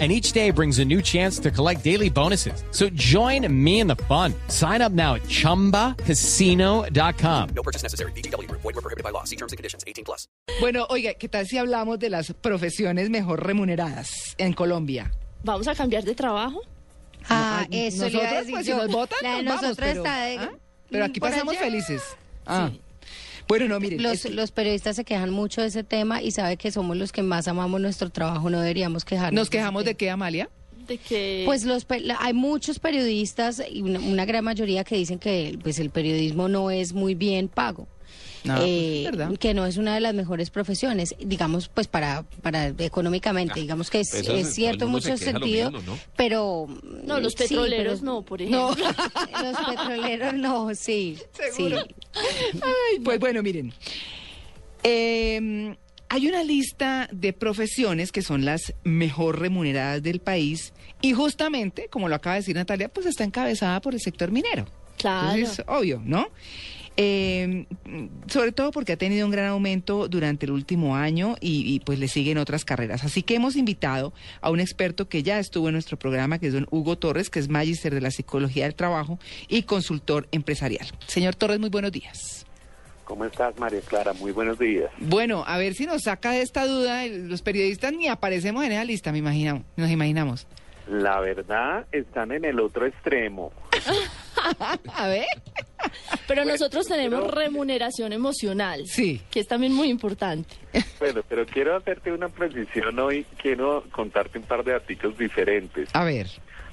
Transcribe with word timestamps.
and 0.00 0.10
each 0.10 0.32
day 0.32 0.50
brings 0.50 0.80
a 0.80 0.84
new 0.84 1.00
chance 1.00 1.38
to 1.38 1.50
collect 1.52 1.84
daily 1.84 2.10
bonuses. 2.10 2.64
So 2.72 2.88
join 2.94 3.46
me 3.48 3.78
in 3.80 3.86
the 3.86 3.94
fun. 4.08 4.34
Sign 4.48 4.82
up 4.82 4.90
now 4.92 5.14
at 5.14 5.22
ChumbaCasino.com. 5.28 7.48
No 7.54 7.62
purchase 7.62 7.82
necessary. 7.84 8.10
BGW. 8.12 8.50
Void 8.50 8.64
were 8.64 8.72
prohibited 8.82 9.04
by 9.04 9.10
law. 9.10 9.22
See 9.24 9.36
terms 9.36 9.52
and 9.52 9.56
conditions. 9.56 9.84
18 9.86 10.04
plus. 10.04 10.26
Bueno, 10.60 10.86
oiga, 10.90 11.14
¿qué 11.14 11.28
tal 11.28 11.46
si 11.46 11.58
hablamos 11.58 11.98
de 12.00 12.10
las 12.10 12.32
profesiones 12.32 13.08
mejor 13.10 13.44
remuneradas 13.46 14.34
en 14.38 14.52
Colombia? 14.52 15.12
¿Vamos 15.44 15.68
a 15.68 15.74
cambiar 15.74 16.04
de 16.04 16.14
trabajo? 16.14 16.60
Ah, 17.28 17.66
eso 17.70 18.04
le 18.06 18.10
iba 18.10 18.20
a 18.20 18.24
nosotros, 18.24 18.38
decir 18.40 18.52
pues, 18.54 18.64
si 18.66 18.70
yo. 18.72 18.76
nos 18.78 18.88
votan, 18.90 19.18
La 19.22 19.36
de 19.36 19.42
nos 19.42 19.54
vamos, 19.54 19.62
nosotros 19.62 19.88
pero- 19.88 20.02
está 20.04 20.24
de- 20.24 20.38
¿ah? 20.38 20.50
Pero 20.90 21.04
aquí 21.06 21.20
por 21.20 21.30
pasamos 21.30 21.54
allá. 21.54 21.64
felices. 21.64 22.02
Ah. 22.46 22.70
Bueno, 23.48 23.68
no, 23.68 23.78
miren. 23.80 24.02
Los, 24.02 24.12
es 24.14 24.22
que- 24.22 24.30
los 24.30 24.50
periodistas 24.50 24.96
se 24.96 25.04
quejan 25.04 25.30
mucho 25.30 25.60
de 25.60 25.66
ese 25.68 25.84
tema 25.84 26.22
y 26.22 26.30
sabe 26.30 26.56
que 26.56 26.70
somos 26.70 26.96
los 26.96 27.12
que 27.12 27.22
más 27.22 27.46
amamos 27.48 27.80
nuestro 27.80 28.10
trabajo, 28.10 28.48
no 28.50 28.60
deberíamos 28.60 29.04
quejarnos. 29.04 29.34
¿Nos 29.34 29.50
quejamos 29.50 29.84
de 29.84 29.94
qué, 29.94 30.10
Amalia? 30.10 30.48
De 30.86 30.98
que 30.98 31.42
Pues 31.46 31.64
los 31.64 31.86
hay 32.18 32.32
muchos 32.32 32.78
periodistas 32.78 33.62
y 33.70 33.82
una, 33.82 34.00
una 34.00 34.24
gran 34.24 34.44
mayoría 34.44 34.84
que 34.84 34.96
dicen 34.96 35.18
que 35.18 35.58
pues 35.62 35.78
el 35.78 35.90
periodismo 35.90 36.48
no 36.48 36.70
es 36.70 36.92
muy 36.92 37.14
bien 37.14 37.48
pago. 37.48 37.88
No, 38.44 38.56
pues, 38.56 38.66
Eh, 38.68 39.10
que 39.40 39.54
no 39.54 39.64
es 39.64 39.78
una 39.78 39.94
de 39.94 40.00
las 40.00 40.12
mejores 40.12 40.50
profesiones, 40.50 41.14
digamos, 41.18 41.68
pues 41.68 41.86
para, 41.88 42.24
para 42.42 42.66
económicamente, 42.78 43.58
digamos 43.58 43.88
que 43.88 44.00
es, 44.00 44.12
eso 44.12 44.34
es- 44.34 44.48
es 44.48 44.54
cierto 44.54 44.84
en 44.84 44.90
mucho 44.90 45.16
se 45.16 45.24
sentido, 45.32 45.70
mismo, 45.70 45.92
¿no? 45.94 45.98
pero... 46.14 46.66
no, 47.04 47.20
los 47.20 47.32
sí, 47.32 47.38
petroleros 47.38 48.00
pero- 48.00 48.12
no, 48.12 48.22
por 48.22 48.42
No, 48.42 48.72
ejemplo. 48.74 48.84
Los 49.42 49.56
petroleros 49.66 50.34
no, 50.34 50.74
sí. 50.74 51.16
Seguro. 51.54 51.84
sí. 52.12 52.20
Ay, 52.60 53.00
pues 53.02 53.18
bueno, 53.18 53.42
miren. 53.42 53.72
Eh, 54.82 55.74
hay 56.14 56.28
una 56.28 56.44
lista 56.44 57.08
de 57.10 57.32
profesiones 57.32 58.12
que 58.12 58.22
son 58.22 58.44
las 58.44 58.72
mejor 58.84 59.40
remuneradas 59.40 60.00
del 60.00 60.20
país 60.20 60.72
y 61.02 61.12
justamente, 61.12 61.88
como 61.88 62.08
lo 62.08 62.14
acaba 62.14 62.34
de 62.34 62.42
decir 62.42 62.54
Natalia, 62.54 62.88
pues 62.88 63.06
está 63.06 63.24
encabezada 63.24 63.80
por 63.80 63.94
el 63.94 64.00
sector 64.00 64.30
minero. 64.30 64.64
Claro. 64.96 65.36
Entonces, 65.36 65.64
obvio, 65.66 66.00
¿no? 66.04 66.28
Eh, 66.96 67.66
sobre 68.28 68.52
todo 68.52 68.70
porque 68.70 68.92
ha 68.92 68.96
tenido 68.96 69.26
un 69.26 69.32
gran 69.32 69.46
aumento 69.46 70.06
durante 70.06 70.46
el 70.46 70.52
último 70.52 70.94
año 70.94 71.34
y, 71.40 71.74
y, 71.74 71.80
pues 71.80 71.98
le 71.98 72.06
siguen 72.06 72.38
otras 72.38 72.64
carreras. 72.64 73.02
Así 73.02 73.24
que 73.24 73.34
hemos 73.34 73.56
invitado 73.56 74.12
a 74.40 74.50
un 74.50 74.60
experto 74.60 75.08
que 75.08 75.24
ya 75.24 75.40
estuvo 75.40 75.66
en 75.66 75.72
nuestro 75.72 75.98
programa, 75.98 76.38
que 76.38 76.46
es 76.46 76.52
don 76.52 76.68
Hugo 76.70 76.96
Torres, 76.96 77.28
que 77.28 77.40
es 77.40 77.48
magíster 77.48 77.92
de 77.92 78.00
la 78.00 78.12
psicología 78.12 78.62
del 78.66 78.76
trabajo 78.76 79.18
y 79.48 79.64
consultor 79.64 80.28
empresarial. 80.30 80.86
Señor 81.08 81.34
Torres, 81.34 81.58
muy 81.58 81.70
buenos 81.70 81.90
días. 81.90 82.43
¿Cómo 83.04 83.24
estás, 83.26 83.56
María 83.58 83.80
Clara? 83.82 84.12
Muy 84.14 84.32
buenos 84.32 84.58
días. 84.58 84.90
Bueno, 84.98 85.44
a 85.46 85.58
ver 85.58 85.74
si 85.74 85.86
nos 85.86 86.02
saca 86.02 86.32
de 86.32 86.42
esta 86.42 86.66
duda, 86.66 87.06
los 87.06 87.42
periodistas 87.42 87.92
ni 87.92 88.08
aparecemos 88.08 88.64
en 88.64 88.72
esa 88.72 88.84
lista, 88.84 89.12
me 89.12 89.18
imaginamos, 89.18 89.62
nos 89.76 89.90
imaginamos. 89.90 90.46
La 90.88 91.20
verdad, 91.20 91.86
están 91.92 92.32
en 92.32 92.44
el 92.44 92.60
otro 92.60 92.86
extremo. 92.86 93.52
A 94.94 95.06
ver. 95.08 95.24
Pero 96.28 96.44
nosotros 96.44 96.86
tenemos 96.86 97.20
pero- 97.22 97.34
remuneración 97.34 98.12
emocional, 98.12 98.82
Sí. 98.86 99.20
que 99.30 99.40
es 99.40 99.46
también 99.48 99.72
muy 99.74 99.88
importante. 99.88 100.54
Bueno, 100.98 101.20
pero 101.28 101.44
quiero 101.44 101.76
hacerte 101.76 102.10
una 102.12 102.28
precisión 102.30 102.98
hoy. 102.98 103.26
Quiero 103.42 103.84
contarte 103.92 104.38
un 104.38 104.44
par 104.44 104.64
de 104.64 104.74
artículos 104.74 105.18
diferentes. 105.18 105.88
A 105.92 106.02
ver. 106.04 106.26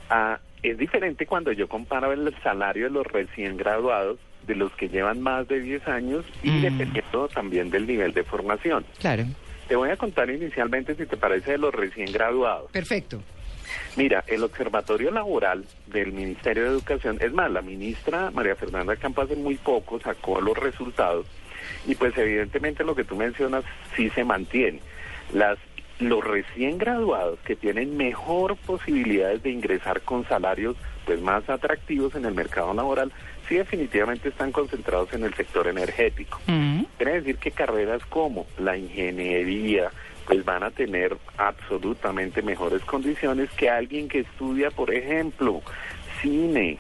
Ah, 0.09 0.39
es 0.63 0.77
diferente 0.77 1.25
cuando 1.25 1.51
yo 1.51 1.67
comparo 1.67 2.13
el 2.13 2.33
salario 2.41 2.85
de 2.85 2.91
los 2.91 3.05
recién 3.07 3.57
graduados, 3.57 4.19
de 4.47 4.55
los 4.55 4.71
que 4.73 4.89
llevan 4.89 5.21
más 5.21 5.47
de 5.47 5.59
10 5.59 5.87
años 5.87 6.25
y 6.43 6.49
Mm. 6.49 6.61
dependiendo 6.61 7.27
también 7.27 7.69
del 7.69 7.87
nivel 7.87 8.13
de 8.13 8.23
formación. 8.23 8.85
Claro. 8.99 9.25
Te 9.67 9.75
voy 9.75 9.89
a 9.89 9.97
contar 9.97 10.29
inicialmente, 10.29 10.95
si 10.95 11.05
te 11.05 11.17
parece, 11.17 11.51
de 11.51 11.57
los 11.57 11.73
recién 11.73 12.11
graduados. 12.11 12.71
Perfecto. 12.71 13.21
Mira, 13.95 14.23
el 14.27 14.43
Observatorio 14.43 15.11
Laboral 15.11 15.63
del 15.87 16.11
Ministerio 16.11 16.63
de 16.63 16.69
Educación, 16.69 17.17
es 17.21 17.31
más, 17.31 17.49
la 17.51 17.61
ministra 17.61 18.31
María 18.31 18.55
Fernanda 18.55 18.95
Campo 18.97 19.21
hace 19.21 19.35
muy 19.35 19.55
poco 19.55 19.99
sacó 19.99 20.41
los 20.41 20.57
resultados 20.57 21.25
y 21.87 21.95
pues 21.95 22.17
evidentemente 22.17 22.83
lo 22.83 22.95
que 22.95 23.03
tú 23.05 23.15
mencionas 23.15 23.63
sí 23.95 24.09
se 24.09 24.23
mantiene. 24.23 24.79
Las 25.33 25.57
los 25.99 26.23
recién 26.23 26.79
graduados 26.79 27.37
que 27.45 27.55
tienen 27.55 27.95
mejor 27.95 28.57
posibilidades 28.57 29.43
de 29.43 29.51
ingresar 29.51 30.01
con 30.01 30.27
salarios 30.27 30.75
pues 31.05 31.21
más 31.21 31.49
atractivos 31.49 32.15
en 32.15 32.25
el 32.25 32.33
mercado 32.33 32.73
laboral, 32.73 33.11
sí 33.47 33.55
definitivamente 33.55 34.29
están 34.29 34.51
concentrados 34.51 35.13
en 35.13 35.23
el 35.23 35.33
sector 35.33 35.67
energético. 35.67 36.39
Mm. 36.47 36.83
Quiere 36.97 37.13
decir 37.13 37.37
que 37.37 37.51
carreras 37.51 38.03
como 38.05 38.47
la 38.57 38.77
ingeniería, 38.77 39.91
pues 40.25 40.45
van 40.45 40.63
a 40.63 40.71
tener 40.71 41.17
absolutamente 41.37 42.41
mejores 42.41 42.83
condiciones 42.83 43.49
que 43.51 43.69
alguien 43.69 44.07
que 44.07 44.19
estudia, 44.19 44.69
por 44.71 44.93
ejemplo, 44.93 45.61
cine, 46.21 46.77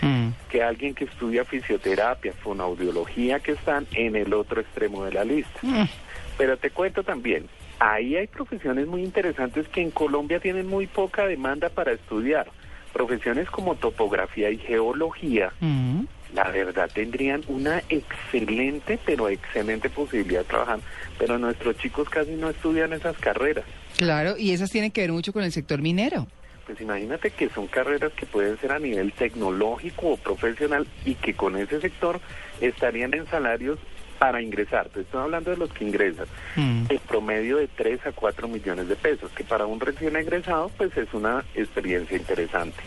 Mm. 0.00 0.28
que 0.48 0.62
alguien 0.62 0.94
que 0.94 1.04
estudia 1.04 1.44
fisioterapia, 1.44 2.32
fonoaudiología, 2.32 3.40
que 3.40 3.52
están 3.52 3.86
en 3.92 4.16
el 4.16 4.32
otro 4.32 4.60
extremo 4.60 5.04
de 5.04 5.12
la 5.12 5.24
lista. 5.24 5.58
Mm. 5.62 5.88
Pero 6.36 6.56
te 6.56 6.70
cuento 6.70 7.02
también, 7.02 7.48
ahí 7.80 8.16
hay 8.16 8.26
profesiones 8.26 8.86
muy 8.86 9.02
interesantes 9.02 9.66
que 9.68 9.82
en 9.82 9.90
Colombia 9.90 10.40
tienen 10.40 10.66
muy 10.66 10.86
poca 10.86 11.26
demanda 11.26 11.68
para 11.68 11.92
estudiar. 11.92 12.46
Profesiones 12.92 13.48
como 13.50 13.74
topografía 13.76 14.50
y 14.50 14.58
geología, 14.58 15.52
Mm. 15.60 16.02
la 16.34 16.50
verdad 16.50 16.90
tendrían 16.92 17.42
una 17.48 17.82
excelente, 17.88 18.98
pero 19.04 19.28
excelente 19.28 19.88
posibilidad 19.90 20.40
de 20.40 20.46
trabajar, 20.46 20.80
pero 21.18 21.38
nuestros 21.38 21.76
chicos 21.78 22.08
casi 22.08 22.32
no 22.32 22.50
estudian 22.50 22.92
esas 22.92 23.16
carreras. 23.18 23.64
Claro, 23.96 24.36
y 24.36 24.52
esas 24.52 24.70
tienen 24.70 24.90
que 24.90 25.00
ver 25.02 25.12
mucho 25.12 25.32
con 25.32 25.42
el 25.42 25.52
sector 25.52 25.80
minero. 25.80 26.26
Pues 26.66 26.80
imagínate 26.82 27.30
que 27.30 27.48
son 27.48 27.66
carreras 27.66 28.12
que 28.12 28.26
pueden 28.26 28.58
ser 28.58 28.72
a 28.72 28.78
nivel 28.78 29.12
tecnológico 29.12 30.08
o 30.08 30.16
profesional 30.18 30.86
y 31.04 31.14
que 31.14 31.32
con 31.34 31.56
ese 31.56 31.80
sector 31.80 32.20
estarían 32.60 33.14
en 33.14 33.26
salarios 33.26 33.78
para 34.18 34.42
ingresar. 34.42 34.88
Te 34.88 35.00
estoy 35.00 35.22
hablando 35.22 35.50
de 35.50 35.56
los 35.56 35.72
que 35.72 35.84
ingresan. 35.84 36.26
Mm. 36.56 36.84
En 36.88 36.98
promedio 37.06 37.58
de 37.58 37.68
3 37.68 38.06
a 38.06 38.12
4 38.12 38.48
millones 38.48 38.88
de 38.88 38.96
pesos, 38.96 39.30
que 39.32 39.44
para 39.44 39.66
un 39.66 39.80
recién 39.80 40.16
egresado 40.16 40.70
pues 40.76 40.96
es 40.96 41.12
una 41.14 41.44
experiencia 41.54 42.16
interesante. 42.16 42.82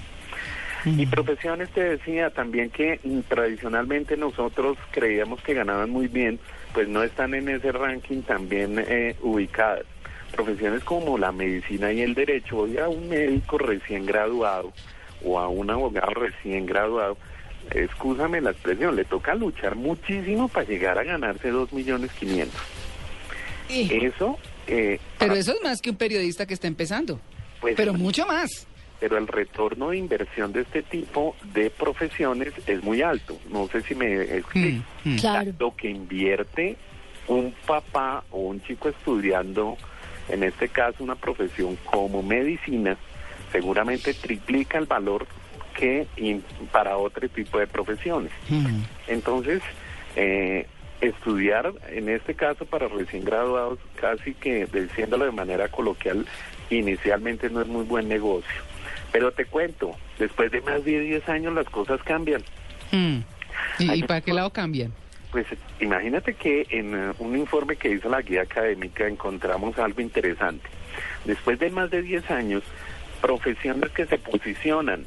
Y 0.83 1.05
profesiones 1.05 1.69
te 1.69 1.83
decía 1.83 2.31
también 2.31 2.71
que 2.71 2.99
mm, 3.03 3.19
tradicionalmente 3.27 4.17
nosotros 4.17 4.77
creíamos 4.89 5.39
que 5.43 5.53
ganaban 5.53 5.91
muy 5.91 6.07
bien, 6.07 6.39
pues 6.73 6.87
no 6.87 7.03
están 7.03 7.35
en 7.35 7.49
ese 7.49 7.71
ranking 7.71 8.21
también 8.23 8.83
eh, 8.87 9.15
ubicadas. 9.21 9.85
Profesiones 10.31 10.83
como 10.83 11.17
la 11.17 11.31
medicina 11.31 11.91
y 11.91 12.01
el 12.01 12.15
derecho, 12.15 12.59
hoy 12.59 12.77
a 12.79 12.87
un 12.87 13.09
médico 13.09 13.59
recién 13.59 14.05
graduado 14.05 14.73
o 15.23 15.39
a 15.39 15.47
un 15.49 15.69
abogado 15.69 16.13
recién 16.13 16.65
graduado, 16.65 17.17
excúsame 17.71 18.41
la 18.41 18.51
expresión, 18.51 18.95
le 18.95 19.05
toca 19.05 19.35
luchar 19.35 19.75
muchísimo 19.75 20.47
para 20.47 20.65
llegar 20.67 20.97
a 20.97 21.03
ganarse 21.03 21.49
dos 21.49 21.71
millones 21.71 22.11
quinientos. 22.13 22.59
Y- 23.69 24.05
Eso, 24.05 24.37
eh, 24.67 24.99
pero 25.17 25.29
para- 25.29 25.39
eso 25.39 25.53
es 25.53 25.61
más 25.63 25.81
que 25.81 25.89
un 25.91 25.95
periodista 25.95 26.45
que 26.45 26.53
está 26.53 26.67
empezando. 26.67 27.19
pues, 27.61 27.75
Pero 27.75 27.93
mucho 27.93 28.25
más. 28.25 28.65
pero 28.99 29.17
el 29.17 29.27
retorno 29.27 29.89
de 29.91 29.97
inversión 29.97 30.51
de 30.51 30.61
este 30.61 30.81
tipo 30.83 31.35
de 31.53 31.69
profesiones 31.69 32.53
es 32.67 32.83
muy 32.83 33.01
alto. 33.03 33.37
No 33.49 33.67
sé 33.67 33.81
si 33.83 33.93
me 33.95 34.21
explico. 34.23 34.83
Mm, 35.03 35.09
mm. 35.13 35.17
Claro. 35.19 35.53
Lo 35.59 35.75
que 35.75 35.89
invierte 35.89 36.75
un 37.27 37.53
papá 37.67 38.23
o 38.31 38.39
un 38.41 38.61
chico 38.63 38.89
estudiando, 38.89 39.77
en 40.27 40.43
este 40.43 40.69
caso 40.69 41.03
una 41.03 41.15
profesión 41.15 41.77
como 41.85 42.21
medicina, 42.23 42.97
seguramente 43.51 44.13
triplica 44.15 44.77
el 44.79 44.85
valor 44.85 45.27
que 45.81 46.05
para 46.71 46.95
otro 46.97 47.27
tipo 47.27 47.57
de 47.57 47.65
profesiones. 47.65 48.31
Mm. 48.49 48.81
Entonces, 49.07 49.63
eh, 50.15 50.67
estudiar, 51.01 51.73
en 51.89 52.07
este 52.07 52.35
caso 52.35 52.65
para 52.65 52.87
recién 52.87 53.25
graduados, 53.25 53.79
casi 53.95 54.35
que 54.35 54.67
diciéndolo 54.67 55.25
de 55.25 55.31
manera 55.31 55.69
coloquial, 55.69 56.27
inicialmente 56.69 57.49
no 57.49 57.61
es 57.61 57.67
muy 57.67 57.83
buen 57.83 58.07
negocio. 58.07 58.61
Pero 59.11 59.31
te 59.31 59.45
cuento, 59.45 59.95
después 60.19 60.51
de 60.51 60.61
más 60.61 60.85
de 60.85 60.99
10 60.99 61.27
años 61.29 61.55
las 61.55 61.65
cosas 61.65 61.99
cambian. 62.03 62.43
Mm. 62.91 63.17
¿Y, 63.79 64.03
para 64.03 64.21
qué 64.21 64.33
lado 64.33 64.51
cambian? 64.51 64.93
Pues 65.31 65.47
imagínate 65.79 66.35
que 66.35 66.67
en 66.69 66.93
eh, 66.93 67.13
un 67.17 67.35
informe 67.35 67.75
que 67.75 67.89
hizo 67.89 68.07
la 68.07 68.21
guía 68.21 68.43
académica 68.43 69.07
encontramos 69.07 69.79
algo 69.79 69.99
interesante. 69.99 70.69
Después 71.25 71.57
de 71.57 71.71
más 71.71 71.89
de 71.89 72.03
10 72.03 72.29
años, 72.29 72.63
profesiones 73.19 73.89
que 73.91 74.05
se 74.05 74.19
posicionan, 74.19 75.05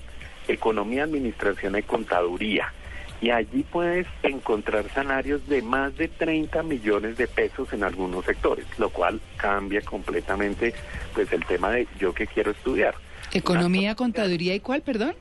economía, 0.48 1.04
administración 1.04 1.76
y 1.78 1.82
contaduría, 1.82 2.72
y 3.20 3.30
allí 3.30 3.64
puedes 3.70 4.06
encontrar 4.22 4.88
salarios 4.90 5.46
de 5.48 5.62
más 5.62 5.96
de 5.96 6.08
30 6.08 6.62
millones 6.62 7.16
de 7.16 7.26
pesos 7.26 7.72
en 7.72 7.84
algunos 7.84 8.24
sectores, 8.24 8.66
lo 8.78 8.90
cual 8.90 9.20
cambia 9.36 9.80
completamente 9.80 10.74
pues 11.14 11.32
el 11.32 11.44
tema 11.46 11.70
de 11.70 11.88
yo 11.98 12.12
que 12.12 12.26
quiero 12.26 12.50
estudiar. 12.50 12.94
Economía, 13.32 13.94
contaduría 13.94 14.54
y 14.54 14.60
cuál, 14.60 14.82
perdón? 14.82 15.14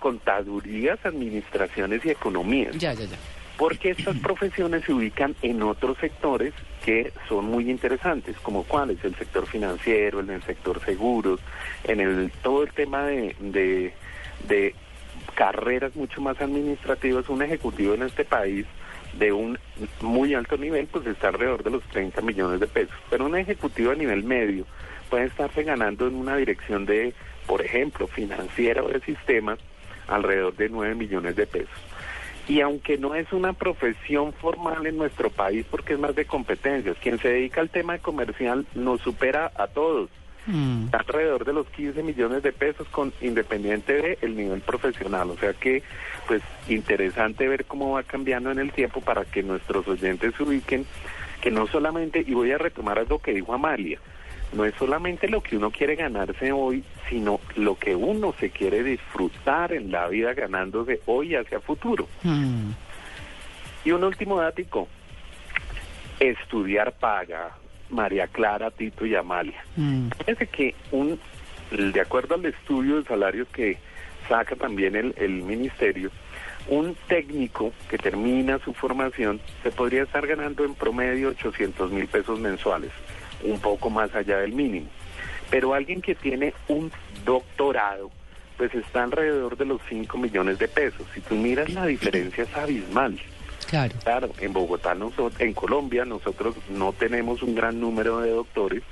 Contadurías, 0.00 0.98
administraciones 1.04 2.04
y 2.04 2.10
economías. 2.10 2.76
Ya, 2.76 2.92
ya, 2.92 3.04
ya. 3.04 3.16
porque 3.56 3.90
estas 3.90 4.18
profesiones 4.22 4.84
se 4.84 4.92
ubican 4.92 5.36
en 5.42 5.62
otros 5.62 5.96
sectores 5.98 6.52
que 6.84 7.12
son 7.28 7.46
muy 7.46 7.70
interesantes, 7.70 8.36
como 8.40 8.64
cuáles, 8.64 9.02
el 9.04 9.14
sector 9.14 9.46
financiero, 9.46 10.20
en 10.20 10.28
el 10.28 10.42
sector 10.42 10.84
seguros, 10.84 11.40
en 11.84 12.00
el 12.00 12.30
todo 12.42 12.62
el 12.62 12.72
tema 12.72 13.06
de, 13.06 13.94
carreras 15.34 15.96
mucho 15.96 16.20
más 16.20 16.40
administrativas, 16.40 17.28
un 17.28 17.42
ejecutivo 17.42 17.94
en 17.94 18.02
este 18.02 18.24
país 18.24 18.66
de 19.18 19.32
un 19.32 19.58
muy 20.02 20.34
alto 20.34 20.58
nivel, 20.58 20.86
pues 20.86 21.06
está 21.06 21.28
alrededor 21.28 21.64
de 21.64 21.70
los 21.70 21.82
30 21.84 22.20
millones 22.20 22.60
de 22.60 22.66
pesos, 22.66 22.94
pero 23.08 23.24
un 23.24 23.36
ejecutivo 23.36 23.92
a 23.92 23.94
nivel 23.94 24.22
medio 24.22 24.66
puede 25.08 25.24
estarse 25.24 25.62
ganando 25.62 26.06
en 26.06 26.14
una 26.14 26.36
dirección 26.36 26.84
de, 26.84 27.14
por 27.46 27.62
ejemplo, 27.62 28.06
financiera 28.06 28.82
o 28.82 28.88
de 28.88 29.00
sistemas, 29.00 29.58
alrededor 30.06 30.54
de 30.56 30.68
9 30.68 30.94
millones 30.94 31.34
de 31.34 31.46
pesos. 31.46 31.93
Y 32.46 32.60
aunque 32.60 32.98
no 32.98 33.14
es 33.14 33.32
una 33.32 33.54
profesión 33.54 34.32
formal 34.34 34.86
en 34.86 34.98
nuestro 34.98 35.30
país 35.30 35.64
porque 35.70 35.94
es 35.94 35.98
más 35.98 36.14
de 36.14 36.26
competencias, 36.26 36.96
quien 37.00 37.18
se 37.18 37.28
dedica 37.28 37.60
al 37.60 37.70
tema 37.70 37.98
comercial 37.98 38.66
nos 38.74 39.00
supera 39.00 39.50
a 39.54 39.66
todos. 39.66 40.10
Mm. 40.46 40.88
Alrededor 40.92 41.46
de 41.46 41.54
los 41.54 41.66
15 41.70 42.02
millones 42.02 42.42
de 42.42 42.52
pesos 42.52 42.86
con 42.88 43.14
independiente 43.22 43.94
del 43.94 44.18
el 44.20 44.36
nivel 44.36 44.60
profesional. 44.60 45.30
O 45.30 45.38
sea 45.38 45.54
que, 45.54 45.82
pues, 46.26 46.42
interesante 46.68 47.48
ver 47.48 47.64
cómo 47.64 47.92
va 47.92 48.02
cambiando 48.02 48.50
en 48.50 48.58
el 48.58 48.72
tiempo 48.72 49.00
para 49.00 49.24
que 49.24 49.42
nuestros 49.42 49.88
oyentes 49.88 50.34
se 50.36 50.42
ubiquen, 50.42 50.84
que 51.40 51.50
no 51.50 51.66
solamente, 51.66 52.22
y 52.26 52.34
voy 52.34 52.52
a 52.52 52.58
retomar 52.58 52.98
algo 52.98 53.20
que 53.20 53.32
dijo 53.32 53.54
Amalia, 53.54 53.98
no 54.54 54.64
es 54.64 54.74
solamente 54.76 55.28
lo 55.28 55.42
que 55.42 55.56
uno 55.56 55.70
quiere 55.70 55.96
ganarse 55.96 56.52
hoy, 56.52 56.84
sino 57.08 57.40
lo 57.56 57.76
que 57.76 57.94
uno 57.94 58.34
se 58.38 58.50
quiere 58.50 58.82
disfrutar 58.82 59.72
en 59.72 59.90
la 59.90 60.08
vida 60.08 60.34
ganándose 60.34 61.00
hoy 61.06 61.34
hacia 61.34 61.60
futuro. 61.60 62.08
Mm. 62.22 62.70
Y 63.84 63.90
un 63.90 64.04
último 64.04 64.40
dático, 64.40 64.88
estudiar 66.20 66.92
paga, 66.92 67.56
María 67.90 68.26
Clara, 68.28 68.70
Tito 68.70 69.04
y 69.04 69.14
Amalia. 69.14 69.62
Mm. 69.76 70.08
Fíjense 70.18 70.46
que 70.46 70.74
un, 70.90 71.20
de 71.70 72.00
acuerdo 72.00 72.34
al 72.36 72.46
estudio 72.46 72.96
de 72.96 73.04
salarios 73.04 73.48
que 73.48 73.78
saca 74.28 74.56
también 74.56 74.96
el, 74.96 75.14
el 75.18 75.42
ministerio, 75.42 76.10
un 76.68 76.96
técnico 77.08 77.72
que 77.90 77.98
termina 77.98 78.58
su 78.58 78.72
formación 78.72 79.40
se 79.62 79.70
podría 79.70 80.04
estar 80.04 80.26
ganando 80.26 80.64
en 80.64 80.74
promedio 80.74 81.28
800 81.28 81.90
mil 81.90 82.06
pesos 82.06 82.40
mensuales, 82.40 82.90
un 83.44 83.60
poco 83.60 83.90
más 83.90 84.14
allá 84.14 84.38
del 84.38 84.52
mínimo. 84.52 84.86
Pero 85.50 85.74
alguien 85.74 86.00
que 86.02 86.14
tiene 86.14 86.54
un 86.68 86.90
doctorado, 87.24 88.10
pues 88.56 88.74
está 88.74 89.04
alrededor 89.04 89.56
de 89.56 89.64
los 89.64 89.80
5 89.88 90.16
millones 90.18 90.58
de 90.58 90.68
pesos. 90.68 91.06
Si 91.14 91.20
tú 91.20 91.34
miras 91.34 91.68
la 91.70 91.86
diferencia 91.86 92.44
es 92.44 92.56
abismal. 92.56 93.18
Claro. 93.68 93.94
Claro, 94.02 94.30
en 94.40 94.52
Bogotá, 94.52 94.94
nosotros, 94.94 95.40
en 95.40 95.52
Colombia, 95.54 96.04
nosotros 96.04 96.54
no 96.68 96.92
tenemos 96.92 97.42
un 97.42 97.54
gran 97.54 97.80
número 97.80 98.20
de 98.20 98.30
doctores. 98.30 98.82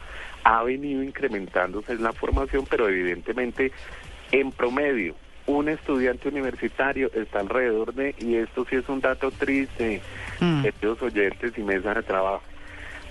Ha 0.44 0.62
venido 0.62 1.02
incrementándose 1.02 1.94
la 1.96 2.12
formación, 2.12 2.66
pero 2.68 2.88
evidentemente, 2.88 3.70
en 4.32 4.50
promedio, 4.50 5.14
un 5.46 5.68
estudiante 5.68 6.28
universitario 6.28 7.10
está 7.14 7.40
alrededor 7.40 7.94
de, 7.94 8.14
y 8.18 8.36
esto 8.36 8.64
sí 8.68 8.76
es 8.76 8.88
un 8.88 9.00
dato 9.00 9.30
triste, 9.30 10.00
Mm. 10.40 10.62
queridos 10.62 11.00
oyentes 11.02 11.52
y 11.56 11.60
mesas 11.62 11.94
de 11.96 12.02
trabajo, 12.02 12.42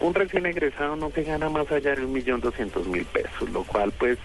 un 0.02 0.14
recién 0.14 0.46
egresado 0.46 0.96
no 0.96 1.10
se 1.12 1.24
gana 1.24 1.50
más 1.50 1.72
allá 1.72 1.96
de 1.96 2.06
un 2.06 2.14
millón 2.14 2.42
doscientos 2.42 2.88
mil 2.88 3.06
pesos, 3.06 3.50
lo 3.52 3.64
cual 3.64 3.92
pues 3.98 4.18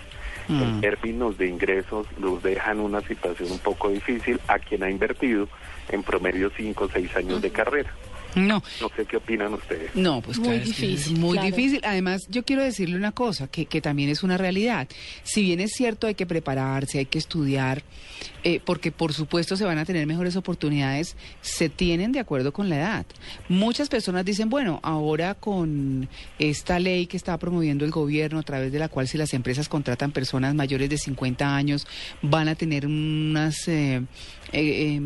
en 0.49 0.77
Mm. 0.77 0.81
términos 0.81 1.39
de 1.39 1.49
ingresos 1.49 2.07
los 2.21 2.41
deja 2.41 2.71
en 2.71 2.79
una 2.79 3.01
situación 3.01 3.51
un 3.51 3.59
poco 3.59 3.89
difícil 3.89 4.39
a 4.47 4.61
quien 4.61 4.85
ha 4.85 4.91
invertido 4.91 5.49
en 5.91 6.05
promedio 6.05 6.51
cinco 6.57 6.85
o 6.85 6.89
seis 6.89 7.15
años 7.17 7.43
de 7.43 7.51
carrera. 7.51 7.93
No, 8.35 8.63
No 8.81 8.91
sé 8.97 9.05
qué 9.07 9.17
opinan 9.17 9.55
ustedes. 9.55 9.95
No, 9.95 10.21
pues 10.21 10.39
Muy 10.39 10.49
claro, 10.49 10.63
es 10.63 10.77
que 10.77 10.87
difícil, 10.87 11.15
es 11.15 11.19
muy 11.19 11.39
claro. 11.39 11.47
difícil. 11.57 11.81
Además, 11.85 12.27
yo 12.29 12.45
quiero 12.45 12.63
decirle 12.63 12.97
una 12.97 13.13
cosa, 13.13 13.49
que, 13.49 13.67
que 13.67 13.81
también 13.81 14.11
es 14.11 14.23
una 14.23 14.37
realidad. 14.37 14.89
Si 15.23 15.43
bien 15.43 15.61
es 15.61 15.73
cierto, 15.73 16.07
hay 16.07 16.15
que 16.15 16.27
prepararse, 16.27 16.99
hay 16.99 17.07
que 17.07 17.19
estudiar, 17.19 17.83
eh, 18.45 18.61
porque 18.65 18.93
por 18.93 19.13
supuesto 19.15 19.57
se 19.57 19.65
van 19.65 19.79
a 19.79 19.85
tener 19.85 20.07
mejores 20.07 20.37
oportunidades, 20.37 21.17
se 21.41 21.69
tienen 21.69 22.13
de 22.13 22.21
acuerdo 22.21 22.53
con 22.53 22.69
la 22.69 22.77
edad. 22.77 23.07
Muchas 23.49 23.89
personas 23.89 24.25
dicen, 24.25 24.51
bueno, 24.51 24.81
ahora 24.83 25.35
con 25.35 26.09
esta 26.39 26.79
ley 26.79 27.07
que 27.07 27.17
está 27.17 27.39
promoviendo 27.39 27.85
el 27.85 27.91
gobierno, 27.91 28.39
a 28.39 28.43
través 28.43 28.71
de 28.73 28.79
la 28.79 28.89
cual 28.89 29.09
si 29.09 29.17
las 29.19 29.33
empresas 29.35 29.69
contratan 29.69 30.13
personas 30.13 30.55
mayores 30.55 30.91
de 30.91 30.99
50 30.99 31.57
años, 31.57 31.87
van 32.23 32.49
a 32.49 32.55
tener 32.55 32.87
unas... 32.87 33.67
eh, 33.69 34.03
eh, 34.53 35.01